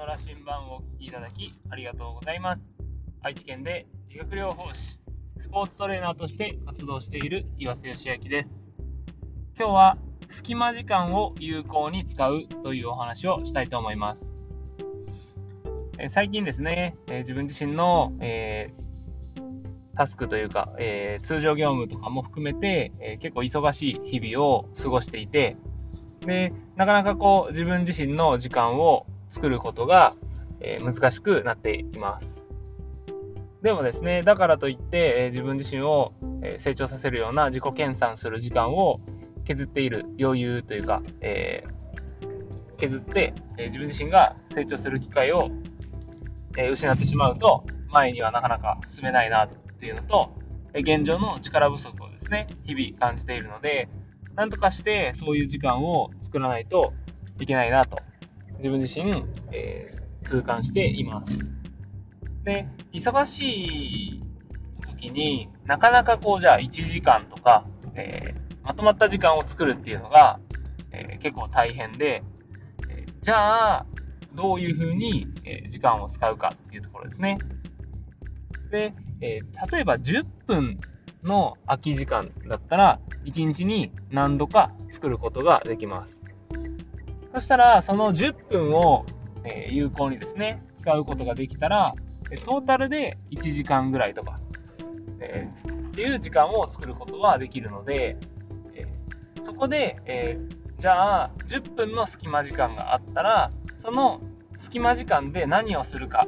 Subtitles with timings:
[0.00, 2.62] の羅針盤をお聞きいただきありがとうございます。
[3.20, 4.98] 愛知県で理学療法士、
[5.38, 8.62] スポーツトレーナーとして活動している岩瀬義明です。
[9.58, 9.98] 今日は
[10.30, 14.34] 隙間時間を有効に使うというお話をしたいと思います。
[15.98, 25.58] え最近ですね、え自分自身の、えー、タスクというか、えー、通常業務とかも含めて、えー、結構忙しい日々を過ごしていて、
[26.20, 30.14] で、なかなかこう自分自身の時間を作ることが、
[30.60, 32.42] え、難しくなっています。
[33.62, 36.12] でもですね、だからといって、え、自分自身を、
[36.42, 39.00] え、成長させるような自己研鑽する時間を
[39.44, 41.64] 削っている余裕というか、え
[42.78, 45.50] 削って、え自分自身が成長する機会を、
[46.56, 50.30] え失ってしまうと、前にはなかなか進めないなというのと、
[50.72, 53.88] え現状の力不足をですね、日々感じているので、
[54.34, 56.92] なんとかしてそういう時間を作らないと
[57.40, 57.98] いけないなと
[58.60, 61.38] 自分自身、えー、痛感しています。
[62.44, 64.22] で、忙しい
[64.86, 70.40] 時になかなかこうじゃあ1時間とか、えー、まとまった時間を作るっていうのが、
[70.92, 72.22] えー、結構大変で、
[72.90, 73.86] えじゃあ
[74.34, 77.38] どういうふうに、え時間を使うかっていうところですね。
[78.70, 79.40] で、え
[79.72, 80.78] 例えば10分
[81.22, 86.19] の空き時間だったら1日に何度か作ることができます。
[87.32, 89.04] そしたら、その10分を、
[89.44, 91.94] え有効にですね、使うことができたら、
[92.44, 94.40] トータルで1時間ぐらいとか、
[95.20, 95.48] え、
[95.88, 98.16] っていう時間を作ることはできるので、
[98.74, 98.86] え、
[99.42, 104.20] そこで、えー、じゃあ10分の隙間時間があったら、その
[104.58, 106.26] 隙間時間で何をするか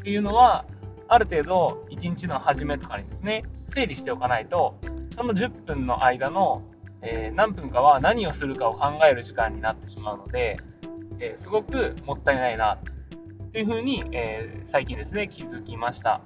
[0.00, 0.64] っていうのは、
[1.08, 4.76] ある程度1日の初めとかにですね、整理しておかないと、
[5.16, 6.62] その10分の間の
[7.02, 10.58] えー、何分かは何をするかを考える時間になってしまうので、
[11.20, 12.78] えー、すごくもったいないな
[13.52, 16.20] というふうに、えー、最近ですね気づきました。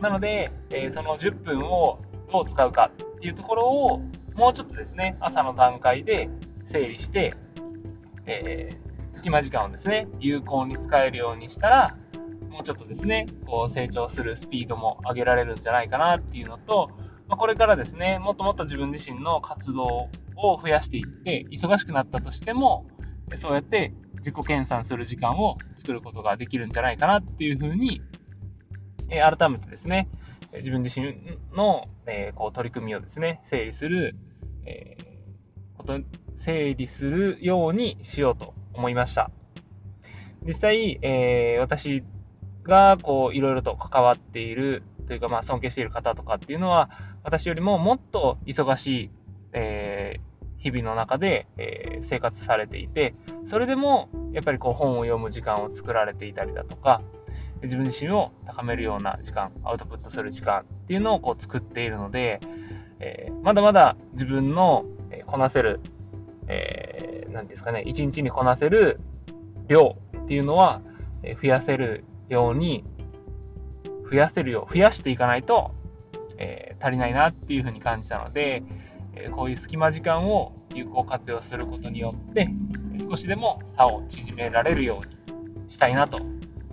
[0.00, 1.98] なので、えその10分を
[2.32, 3.98] どう使うかっていうところを
[4.34, 6.30] もうちょっとですね朝の段階で
[6.64, 7.34] 整理して、
[8.24, 8.78] え
[9.12, 11.96] 隙間時間をですね有効に使えるようにしたら
[12.48, 16.90] もうちょっとですねこう成長するスピードも上げられるんじゃないかなっていうのと
[17.30, 19.84] まあ、これからですね、もっともっと自分自身の活動
[20.36, 22.88] を増やしていって、忙しくなったとしても、
[23.38, 28.02] そうやって自己研鑽する時間を作ることができるんじゃないかなっていうふうに、
[29.10, 30.08] えー、改めてですね、
[30.52, 31.14] 自分自身
[31.56, 34.16] の、えー、こう取り組みをですね、整理する、
[34.66, 36.00] えー、こと、
[36.36, 39.30] 整理するようにしようと思いました。
[40.44, 42.02] 実際、えー、私
[42.64, 46.88] がこういろいろと関わっているというか、まあ、尊敬している方とかっていうのは、
[47.24, 49.10] 私よりももっと忙しい、
[49.52, 57.02] えー、日々の中で、えー、生活されていて、それでもやっぱりこう本を読む時間を作られていたりだとか、
[57.64, 62.38] 自分自身を高めるような時間、アウトプットする時間っていうのをこう作っているので、
[63.00, 64.84] えー、まだまだ自分の
[65.26, 65.80] こなせる、
[66.46, 69.00] えー、ですかね、一日にこなせる
[69.66, 70.82] 量っていうのは
[71.42, 72.84] 増やせるように、
[74.10, 75.72] 増やせるよう、増やしていかないと
[76.40, 78.64] えー、足りないなっていうふうに感じたので、
[79.14, 82.48] え、こういう隙間時間を有効活用することによって
[83.08, 86.18] 少しでも差を縮められるようにしたいなと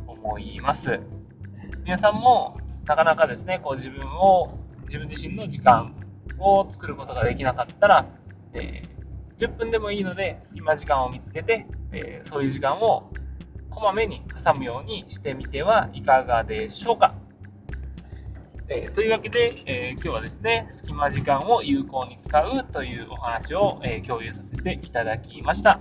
[0.07, 0.99] 思います。
[1.83, 5.93] 皆さんもなかなかですねこう自分を自分自身の時間
[6.39, 8.05] を作ることができなかったら、
[8.53, 13.11] えー、10分でもいいので隙間時間を見つけて、えそういう時間を
[13.69, 17.16] こまめに挟むようにしてみてはいかがでしょうか。
[18.69, 25.79] えー、というわけで、えー、今日はですね、隙間時間を有効に使うというお話を、えー、共有させていただきました。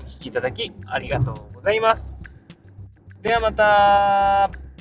[0.00, 2.22] お聴きいただきありがとうございます。
[3.22, 4.71] ではまた